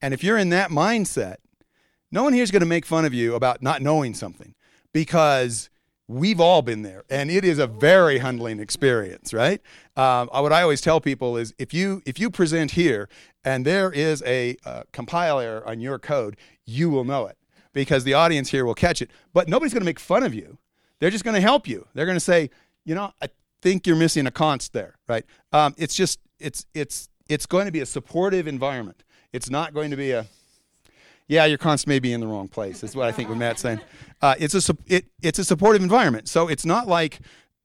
[0.00, 1.38] And if you're in that mindset,
[2.12, 4.54] no one here is going to make fun of you about not knowing something
[4.92, 5.70] because
[6.06, 9.60] we've all been there and it is a very humbling experience right
[9.96, 13.08] um, what i always tell people is if you if you present here
[13.44, 17.36] and there is a uh, compile error on your code you will know it
[17.72, 20.56] because the audience here will catch it but nobody's going to make fun of you
[21.00, 22.48] they're just going to help you they're going to say
[22.84, 23.10] you know
[23.62, 25.24] think you're missing a const there, right?
[25.52, 29.04] Um, it's just it's it's it's going to be a supportive environment.
[29.32, 30.26] It's not going to be a
[31.28, 32.84] yeah, your const may be in the wrong place.
[32.84, 33.80] Is what I think what Matt's saying.
[34.22, 36.28] Uh, it's a it, it's a supportive environment.
[36.28, 37.20] So it's not like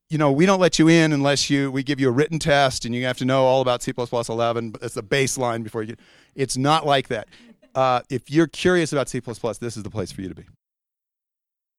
[0.10, 2.86] you know we don't let you in unless you we give you a written test
[2.86, 4.76] and you have to know all about C++ 11.
[4.82, 6.00] That's the baseline before you get.
[6.36, 7.28] It's not like that.
[7.76, 10.44] Uh, if you're curious about C++, this is the place for you to be.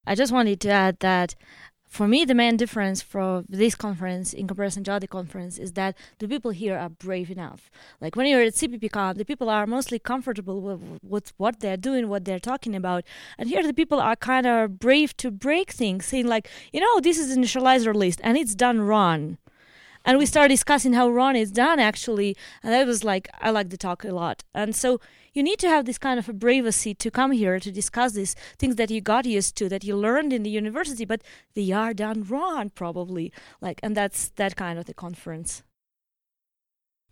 [0.07, 1.35] I just wanted to add that
[1.93, 5.95] for me, the main difference for this conference in comparison to other conference is that
[6.21, 7.71] the people here are brave enough.
[8.01, 12.09] Like when you're at CPPCon, the people are mostly comfortable with, with what they're doing,
[12.09, 13.05] what they're talking about,
[13.37, 16.99] and here the people are kind of brave to break things, saying like, you know,
[16.99, 19.37] this is initializer list and it's done wrong.
[20.03, 22.35] And we started discussing how Ron is done actually.
[22.63, 24.45] And that was like i like the talk a lot.
[24.55, 24.99] And so
[25.33, 28.35] you need to have this kind of a bravery to come here to discuss these
[28.59, 31.23] things that you got used to that you learned in the university but
[31.55, 33.33] they are done wrong probably.
[33.61, 35.63] Like and that's that kind of the conference.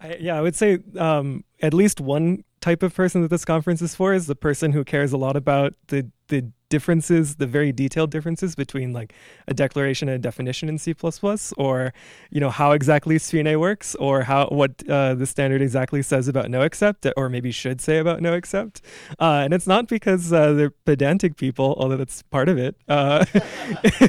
[0.02, 3.82] I, yeah i would say um, at least one type of person that this conference
[3.82, 7.72] is for is the person who cares a lot about the the differences, the very
[7.72, 9.12] detailed differences between like
[9.46, 10.94] a declaration and a definition in C++,
[11.58, 11.92] or
[12.30, 16.46] you know how exactly SFINAE works, or how what uh, the standard exactly says about
[16.46, 18.80] noexcept, or maybe should say about noexcept.
[19.18, 22.76] Uh, and it's not because uh, they're pedantic people, although that's part of it.
[22.88, 23.26] Uh,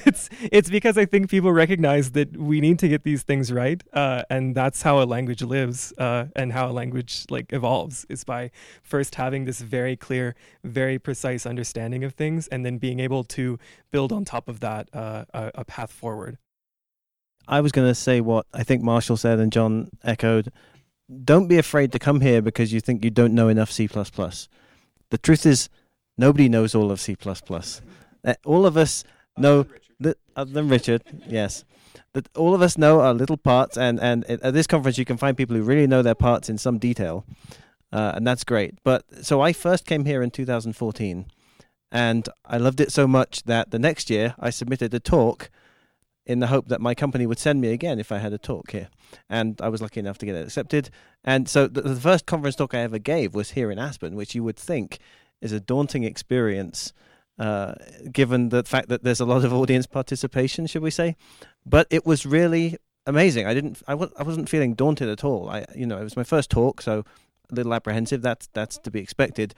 [0.06, 3.84] it's it's because I think people recognize that we need to get these things right,
[3.92, 8.24] uh, and that's how a language lives uh, and how a language like evolves is
[8.24, 8.52] by
[8.84, 13.58] first having this very clear, very precise understanding of things and then being able to
[13.92, 16.38] build on top of that uh, a, a path forward.
[17.48, 20.52] I was going to say what I think Marshall said and John echoed.
[21.24, 23.88] Don't be afraid to come here because you think you don't know enough C++.
[23.88, 25.70] The truth is,
[26.18, 27.18] nobody knows all of C++.
[28.24, 29.04] Uh, all of us
[29.38, 29.66] know,
[30.00, 31.66] that, other than Richard, yes,
[32.14, 33.78] that all of us know our little parts.
[33.78, 36.58] And, and at this conference, you can find people who really know their parts in
[36.58, 37.26] some detail.
[37.92, 38.76] Uh, and that's great.
[38.84, 41.26] But so I first came here in 2014
[41.92, 45.50] and I loved it so much that the next year I submitted a talk
[46.26, 48.72] in the hope that my company would send me again if I had a talk
[48.72, 48.90] here.
[49.30, 50.90] And I was lucky enough to get it accepted.
[51.24, 54.36] And so the, the first conference talk I ever gave was here in Aspen, which
[54.36, 55.00] you would think
[55.42, 56.94] is a daunting experience.
[57.40, 57.74] Uh,
[58.12, 61.16] given the fact that there's a lot of audience participation, should we say?
[61.66, 62.78] But it was really
[63.08, 63.48] amazing.
[63.48, 65.50] I didn't, I w- I wasn't feeling daunted at all.
[65.50, 67.04] I, you know, it was my first talk, so
[67.52, 68.22] a little apprehensive.
[68.22, 69.56] That's that's to be expected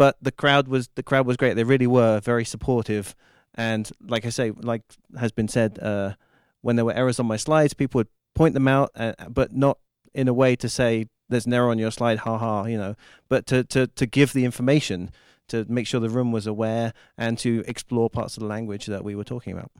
[0.00, 1.56] but the crowd was the crowd was great.
[1.56, 3.14] They really were very supportive,
[3.54, 4.80] and like I say, like
[5.18, 6.14] has been said, uh,
[6.62, 9.76] when there were errors on my slides, people would point them out, uh, but not
[10.14, 12.94] in a way to say there's an error on your slide, ha ha, you know,
[13.28, 15.10] but to to to give the information
[15.48, 19.04] to make sure the room was aware and to explore parts of the language that
[19.04, 19.70] we were talking about.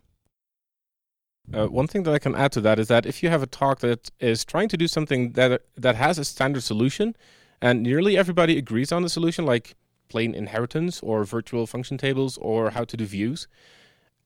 [1.54, 3.46] Uh, one thing that I can add to that is that if you have a
[3.46, 7.16] talk that is trying to do something that that has a standard solution,
[7.62, 9.76] and nearly everybody agrees on the solution, like
[10.10, 13.48] plain inheritance or virtual function tables or how to do views,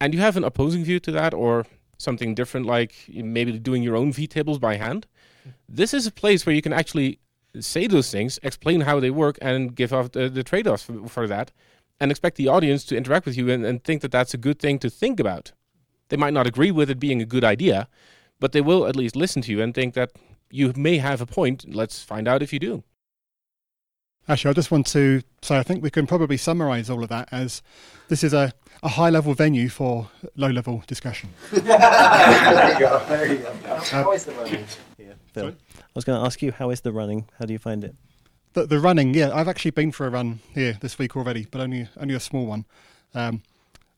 [0.01, 1.66] and you have an opposing view to that or
[1.99, 5.07] something different like maybe doing your own vtables by hand,
[5.68, 7.18] this is a place where you can actually
[7.61, 11.09] say those things, explain how they work, and give off the, the trade offs for,
[11.09, 11.53] for, that,
[12.01, 14.59] and expect the audience to interact with you and, and think that that's a good
[14.59, 15.53] thing to think about.
[16.09, 17.88] They might not agree with it being a good idea,
[18.40, 20.11] but they will at least listen to you and think that
[20.51, 21.64] you may have a point.
[21.73, 22.83] Let's find out if you do.
[24.28, 27.28] Actually, I just want to say I think we can probably summarize all of that
[27.30, 27.62] as
[28.08, 31.28] this is a, a high level venue for low level discussion.
[31.52, 33.04] there you go.
[33.06, 33.54] There you go.
[33.66, 34.64] Uh, how is the running?
[34.98, 35.48] Yeah, Phil.
[35.48, 37.28] I was going to ask you, how is the running?
[37.38, 37.94] How do you find it?
[38.54, 39.30] The, the running, yeah.
[39.34, 42.46] I've actually been for a run here this week already, but only only a small
[42.46, 42.64] one.
[43.14, 43.42] Um,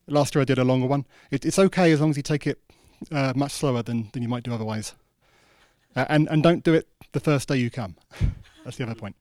[0.09, 1.07] last year I did a longer one.
[1.31, 2.59] It, it's okay as long as you take it
[3.13, 4.95] uh, much slower than, than you might do otherwise.
[5.95, 7.97] Uh, and, and don't do it the first day you come.
[8.65, 9.15] That's the other point.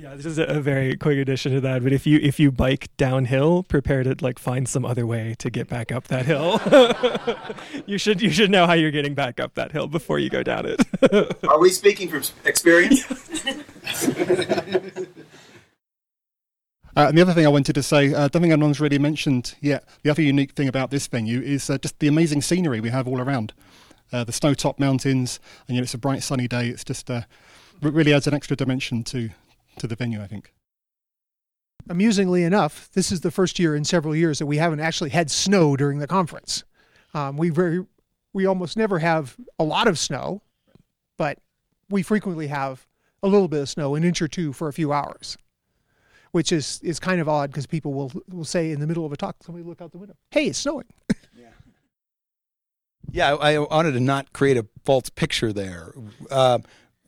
[0.00, 1.82] Yeah, this is a, very quick addition to that.
[1.82, 5.50] But if you if you bike downhill, prepare to like find some other way to
[5.50, 6.58] get back up that hill.
[7.86, 10.42] you should you should know how you're getting back up that hill before you go
[10.42, 11.36] down it.
[11.46, 13.04] Are we speaking from experience?
[16.96, 18.98] Uh, and the other thing I wanted to say, uh, I don't think anyone's really
[18.98, 22.80] mentioned yet, the other unique thing about this venue is uh, just the amazing scenery
[22.80, 23.52] we have all around.
[24.12, 26.66] Uh, the snow-topped mountains, and you know, it's a bright sunny day.
[26.66, 27.22] It's just uh,
[27.80, 29.30] really adds an extra dimension to
[29.80, 30.54] to the venue, I think.
[31.88, 35.30] Amusingly enough, this is the first year in several years that we haven't actually had
[35.30, 36.64] snow during the conference.
[37.14, 37.84] Um, we very,
[38.32, 40.42] we almost never have a lot of snow,
[41.16, 41.38] but
[41.88, 42.86] we frequently have
[43.22, 45.36] a little bit of snow, an inch or two for a few hours,
[46.32, 49.12] which is is kind of odd because people will will say in the middle of
[49.12, 50.86] a talk, somebody look out the window, hey, it's snowing.
[51.36, 51.48] yeah.
[53.10, 55.92] Yeah, I wanted to not create a false picture there.
[56.30, 56.60] Uh,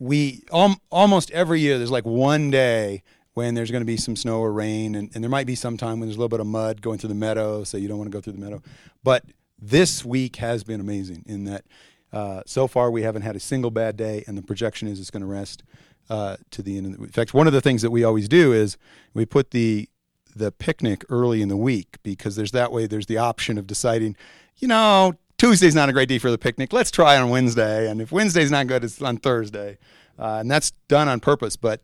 [0.03, 4.17] we um, almost every year there's like one day when there's going to be some
[4.17, 6.41] snow or rain, and, and there might be some time when there's a little bit
[6.41, 8.61] of mud going through the meadow, so you don't want to go through the meadow.
[9.05, 9.25] But
[9.61, 11.65] this week has been amazing in that
[12.13, 15.11] uh, so far we haven't had a single bad day, and the projection is it's
[15.11, 15.63] going to rest
[16.11, 16.87] uh, to the end.
[16.87, 18.77] Of the, in fact, one of the things that we always do is
[19.15, 19.89] we put the
[20.35, 24.17] the picnic early in the week because there's that way there's the option of deciding,
[24.57, 26.73] you know, Tuesday's not a great day for the picnic.
[26.73, 29.77] Let's try on Wednesday, and if Wednesday's not good, it's on Thursday,
[30.17, 31.57] uh, and that's done on purpose.
[31.57, 31.83] But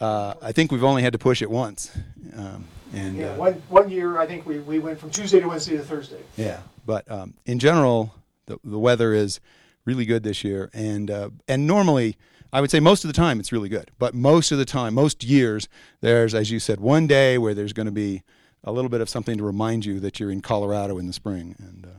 [0.00, 1.94] uh, I think we've only had to push it once,
[2.34, 5.46] um, and Yeah, uh, one, one year I think we, we went from Tuesday to
[5.46, 6.22] Wednesday to Thursday.
[6.38, 6.60] yeah.
[6.86, 8.14] But um, in general,
[8.46, 9.38] the the weather is
[9.84, 12.16] really good this year, and uh, and normally.
[12.54, 14.94] I would say most of the time it's really good, but most of the time,
[14.94, 15.68] most years,
[16.00, 18.22] there's, as you said, one day where there's going to be
[18.62, 21.56] a little bit of something to remind you that you're in Colorado in the spring.
[21.58, 21.98] And uh,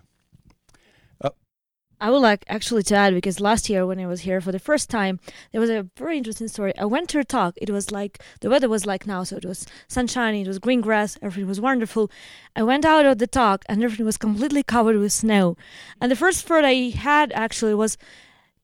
[1.99, 4.59] I would like actually to add because last year when I was here for the
[4.59, 5.19] first time,
[5.51, 6.77] there was a very interesting story.
[6.77, 7.53] I went to a talk.
[7.57, 10.81] It was like the weather was like now, so it was sunshiny, it was green
[10.81, 12.11] grass, everything was wonderful.
[12.55, 15.57] I went out of the talk and everything was completely covered with snow.
[16.01, 17.97] And the first thought I had actually was,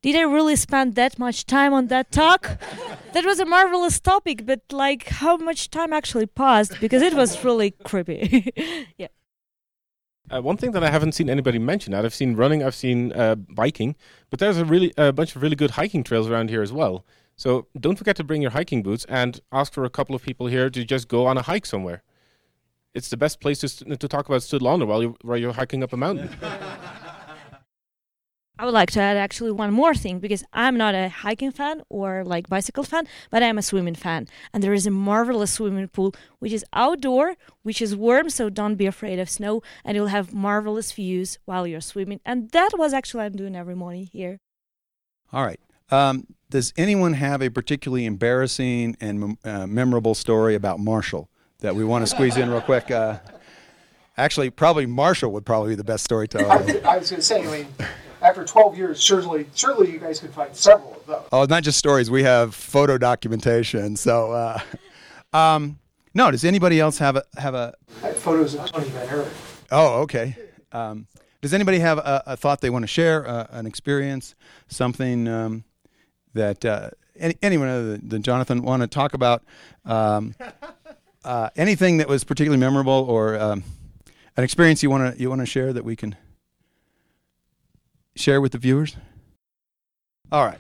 [0.02, 2.60] did I really spend that much time on that talk?
[3.14, 7.44] that was a marvelous topic, but like how much time actually passed because it was
[7.44, 8.52] really creepy.
[8.98, 9.08] yeah.
[10.32, 13.12] Uh, one thing that I haven't seen anybody mention that I've seen running, I've seen
[13.12, 13.96] uh, biking,
[14.30, 17.06] but there's a really a bunch of really good hiking trails around here as well.
[17.36, 20.48] So don't forget to bring your hiking boots and ask for a couple of people
[20.48, 22.04] here to just go on a hike somewhere.
[22.94, 25.92] It's the best place to, to talk about std::launder while you while you're hiking up
[25.94, 26.30] a mountain.
[28.62, 31.82] I would like to add actually one more thing because I'm not a hiking fan
[31.90, 34.28] or like bicycle fan, but I'm a swimming fan.
[34.54, 38.76] And there is a marvelous swimming pool which is outdoor, which is warm, so don't
[38.76, 42.20] be afraid of snow, and you'll have marvelous views while you're swimming.
[42.24, 44.38] And that was actually I'm doing every morning here.
[45.34, 45.60] all right.
[45.90, 51.32] Um, does anyone have a particularly embarrassing and uh, memorable story about Marshall
[51.62, 52.92] that we want to squeeze in real quick?
[52.92, 53.18] Uh,
[54.18, 56.52] actually, probably Marshall would probably be the best storyteller.
[56.52, 57.68] I, I was going to say, I mean,
[58.22, 61.28] after 12 years, certainly, certainly you guys could find several of those.
[61.32, 62.10] Oh, not just stories.
[62.12, 63.96] We have photo documentation.
[63.96, 64.60] So, uh,
[65.38, 65.80] um,
[66.14, 66.32] no.
[66.32, 67.74] Does anybody else have a have a?
[68.04, 69.28] I have photos of Tony Van Eerd.
[69.72, 70.36] Oh, okay.
[70.72, 71.08] Um,
[71.42, 74.36] does anybody have a, a thought they want to share, uh, an experience,
[74.68, 75.64] something um,
[76.34, 79.44] that uh, any, anyone other than, than Jonathan want to talk about?
[79.86, 80.36] Um,
[81.24, 83.64] uh, anything that was particularly memorable or um,
[84.38, 86.16] an experience you want to you want to share that we can
[88.16, 88.98] share with the viewers?
[90.32, 90.60] All right.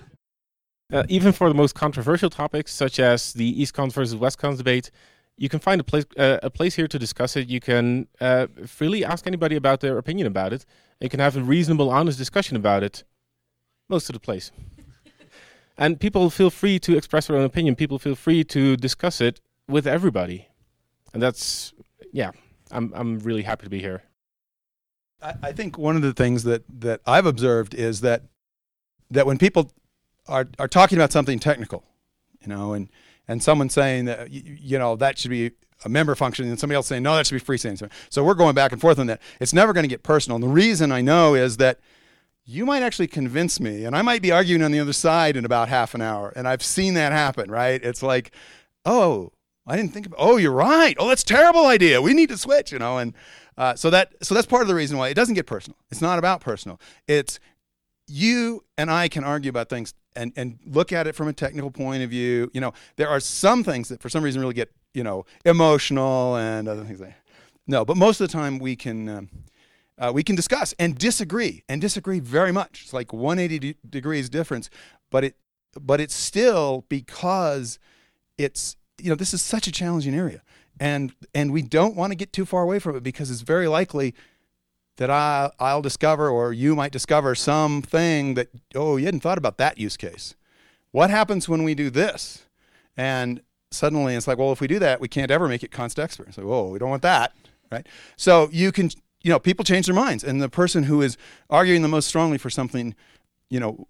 [0.91, 4.57] Uh, even for the most controversial topics, such as the East Const versus West Const
[4.57, 4.91] debate,
[5.37, 7.47] you can find a place uh, a place here to discuss it.
[7.47, 10.65] You can uh, freely ask anybody about their opinion about it.
[10.99, 13.03] And you can have a reasonable, honest discussion about it.
[13.89, 14.51] Most of the place.
[15.77, 17.75] and people feel free to express their own opinion.
[17.75, 20.47] People feel free to discuss it with everybody.
[21.13, 21.73] And that's,
[22.11, 22.31] yeah,
[22.69, 24.03] I'm I'm really happy to be here.
[25.21, 28.23] I, think one of the things that, that I've observed is that
[29.11, 29.71] that when people
[30.27, 31.83] are are talking about something technical,
[32.41, 32.89] you know, and
[33.27, 35.51] and someone saying that you, you know that should be
[35.83, 37.77] a member function, and somebody else saying no, that should be freestanding.
[37.77, 39.21] So, so we're going back and forth on that.
[39.39, 40.35] It's never going to get personal.
[40.35, 41.79] And the reason I know is that
[42.45, 45.45] you might actually convince me, and I might be arguing on the other side in
[45.45, 46.33] about half an hour.
[46.35, 47.83] And I've seen that happen, right?
[47.83, 48.31] It's like,
[48.85, 49.31] oh,
[49.67, 50.17] I didn't think about.
[50.19, 50.95] Oh, you're right.
[50.99, 52.01] Oh, that's a terrible idea.
[52.01, 52.97] We need to switch, you know.
[52.97, 53.13] And
[53.61, 55.77] uh, so that so that's part of the reason why it doesn't get personal.
[55.91, 56.81] It's not about personal.
[57.07, 57.39] It's
[58.07, 61.69] you and I can argue about things and and look at it from a technical
[61.69, 62.49] point of view.
[62.55, 66.37] You know, there are some things that for some reason really get you know emotional
[66.37, 67.13] and other things like.
[67.67, 69.07] No, but most of the time we can.
[69.07, 69.29] Um,
[69.99, 72.81] uh, we can discuss and disagree and disagree very much.
[72.85, 74.71] It's like 180 de- degrees difference,
[75.11, 75.35] but it
[75.79, 77.77] but it's still because
[78.39, 80.41] it's you know this is such a challenging area,
[80.81, 83.69] and and we don't want to get too far away from it because it's very
[83.69, 84.13] likely
[84.97, 89.57] that I I'll discover or you might discover something that oh you hadn't thought about
[89.57, 90.35] that use case.
[90.91, 92.45] What happens when we do this?
[92.97, 96.33] And suddenly it's like well if we do that we can't ever make it constexpr.
[96.33, 97.33] So whoa we don't want that
[97.71, 97.87] right?
[98.17, 98.91] So you can
[99.23, 101.17] you know, people change their minds, and the person who is
[101.49, 102.95] arguing the most strongly for something,
[103.49, 103.87] you know,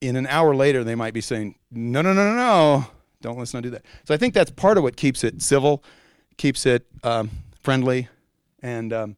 [0.00, 2.86] in an hour later they might be saying, no, no, no, no, no,
[3.20, 3.84] don't let's not do that.
[4.04, 5.84] So I think that's part of what keeps it civil,
[6.38, 7.30] keeps it um,
[7.60, 8.08] friendly,
[8.62, 9.16] and um,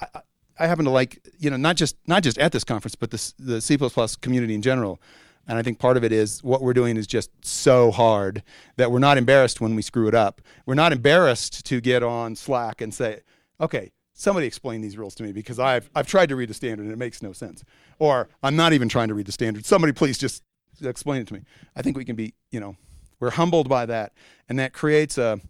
[0.00, 0.20] I,
[0.58, 3.32] I happen to like, you know, not just not just at this conference, but the
[3.38, 3.78] the C++
[4.20, 5.00] community in general.
[5.46, 8.42] And I think part of it is what we're doing is just so hard
[8.76, 10.42] that we're not embarrassed when we screw it up.
[10.66, 13.20] We're not embarrassed to get on Slack and say,
[13.58, 16.82] okay, somebody explain these rules to me because I've, I've tried to read the standard
[16.82, 17.64] and it makes no sense.
[17.98, 19.64] Or I'm not even trying to read the standard.
[19.64, 20.42] Somebody please just
[20.82, 21.40] explain it to me.
[21.74, 22.76] I think we can be, you know,
[23.18, 24.12] we're humbled by that.
[24.50, 25.40] And that creates a,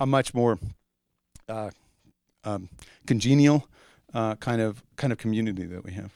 [0.00, 0.58] a much more
[1.48, 1.70] uh,
[2.44, 2.68] um,
[3.06, 3.68] congenial
[4.12, 6.12] uh, kind of kind of community that we have.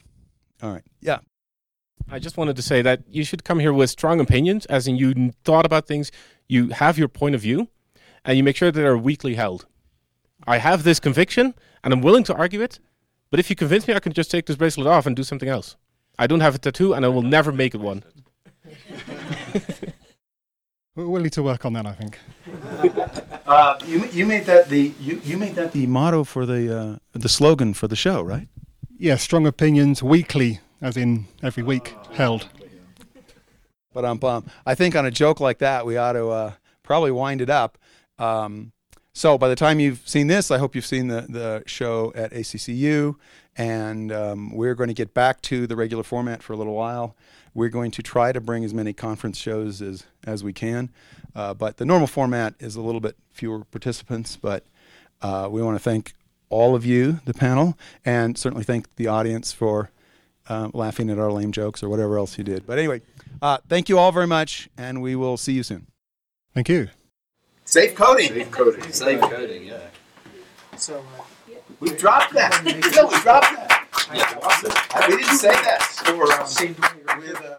[0.63, 0.85] All right.
[1.01, 1.19] Yeah.
[2.11, 4.97] I just wanted to say that you should come here with strong opinions, as in
[4.97, 6.11] you thought about things,
[6.49, 7.69] you have your point of view,
[8.25, 9.67] and you make sure that they're weakly held.
[10.47, 11.55] I have this conviction,
[11.85, 12.79] and I'm willing to argue it.
[13.31, 15.51] But if you convince me, I can just take this bracelet off and do something
[15.51, 15.77] else.
[16.19, 18.03] I don't have a tattoo, and I will never make it one.
[20.99, 22.19] We're willing to work on that, I think.
[23.49, 26.97] Uh, you, you made that the you, you made that the motto for the uh,
[27.13, 28.47] the slogan for the show, right?
[28.99, 32.47] Yeah, strong opinions weekly, as in every week, held.
[33.95, 37.11] But um, um, I think on a joke like that, we ought to uh, probably
[37.11, 37.79] wind it up.
[38.19, 38.73] Um,
[39.15, 42.33] so by the time you've seen this, I hope you've seen the, the show at
[42.33, 43.15] ACCU,
[43.57, 47.17] and um, we're going to get back to the regular format for a little while.
[47.55, 50.91] We're going to try to bring as many conference shows as, as we can,
[51.35, 54.37] uh, but the normal format is a little bit fewer participants.
[54.37, 54.65] But
[55.23, 56.13] uh, we want to thank
[56.51, 59.91] all of you, the panel, and certainly thank the audience for
[60.49, 62.67] uh, laughing at our lame jokes or whatever else you did.
[62.67, 63.03] But anyway,
[63.43, 65.87] uh, thank you all very much, and we will see you soon.
[66.55, 66.89] Thank you.
[67.65, 68.29] Safe coding.
[68.29, 68.93] Safe coding.
[68.93, 69.79] Safe coding, yeah.
[70.77, 71.05] So
[71.81, 72.65] We dropped that.
[72.65, 72.73] no,
[73.09, 73.78] we dropped that.
[74.15, 74.73] Yeah, awesome.
[75.11, 75.83] We didn't say that.
[76.47, 76.75] Same
[77.19, 77.37] with.
[77.45, 77.55] Uh,